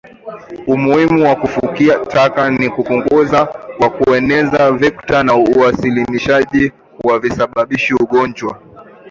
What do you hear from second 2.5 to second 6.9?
kupunguza wa kueneza vekta na uwasilinishaji